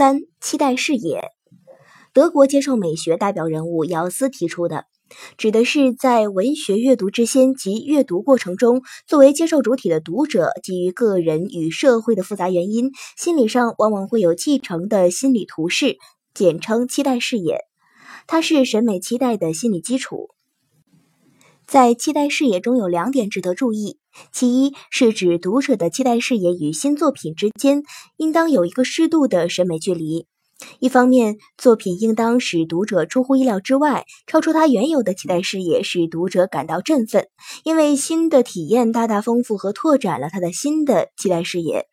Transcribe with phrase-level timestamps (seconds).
[0.00, 1.24] 三、期待视野。
[2.14, 4.86] 德国接受美学代表人物姚斯提出的，
[5.36, 15.98] 指的是在文学阅读之先及阅读过程中，作为接受主体的读者，基于个人与社会的复杂原因，心理上往往会有继承的心理图式，
[16.32, 17.58] 简称期待视野。
[18.26, 20.30] 它是审美期待的心理基础。
[21.70, 24.00] 在期待视野中有两点值得注意，
[24.32, 27.84] 其一是指读者的期待视野与新作品之间
[28.16, 30.26] 应当有一个适度的审美距离。
[30.78, 37.26] 一方面，作品应当使读者出乎意料之外，超出他原有的期待视野，使读者感到振奋，
[37.64, 41.86] 因为新的体验大大丰富和拓展了他的新的期待视野。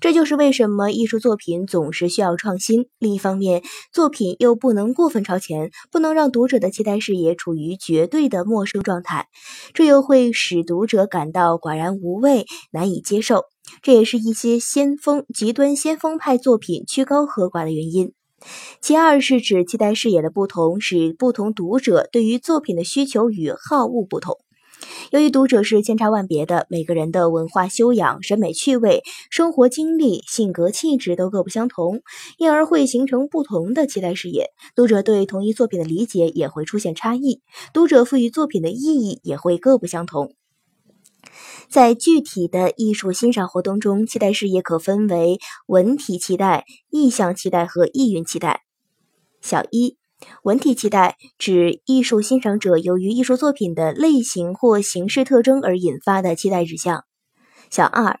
[0.00, 2.86] 这就是为什么艺术作品总是需要创新。
[2.98, 9.28] 另一方面，作品又不能过分超前，不能让读者的期待视野处于绝对的陌生状态，
[9.72, 13.53] 这又会使读者感到寡然无味，难以接受。
[13.82, 18.12] 这也是一些先锋、极端先锋派作品曲高和寡的原因。
[18.80, 24.38] 其二是指期待视野的不同，使不同读者对于作品的需求与好恶不同。
[25.12, 32.02] 由于读者是千差万别的，每个人的文化修养、审美趣味、生活经历、性格气质都各不相同，
[32.36, 34.50] 因而会形成不同的期待视野。
[34.74, 37.40] 读者对同一作品的理解也会出现差异，
[37.72, 40.34] 读者赋予作品的意义也会各不相同。
[41.74, 48.60] 在具体的艺术欣赏活动中，期待视野可分为文体期待、意象期待和意蕴期待。
[49.42, 49.98] 小一，
[50.44, 57.02] 文体期待指艺术欣赏者由于艺术作品的类型或形式特征而引发的期待指向。
[57.70, 58.20] 小二，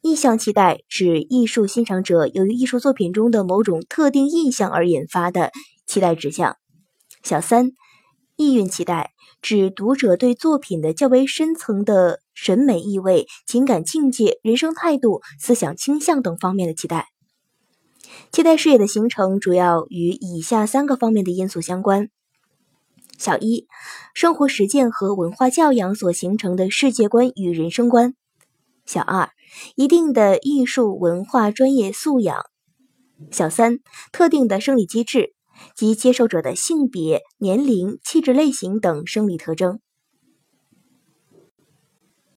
[0.00, 5.52] 意象期待指艺术欣赏者由于艺术作品中的某种特定意象而引发的
[5.86, 6.56] 期待指向。
[7.22, 7.72] 小三，
[8.36, 9.12] 意蕴期待。
[9.42, 17.08] 指读者对作品的较为深层的审美意味、情感境界、人生态度、思想倾向等方面的期待。
[18.32, 22.08] 期待视野的形成主要与以下三个方面的因素相关：
[23.18, 23.68] 小一，
[24.14, 28.14] 生活实践和文化教养所形成的世界观与人生观；
[28.84, 29.30] 小二，
[29.76, 32.40] 一定的艺术文化专业素养；
[33.30, 33.78] 小三，
[34.10, 35.35] 特定的生理机制。
[35.74, 39.80] 及接受者的性别、年龄、气质类型等生理特征。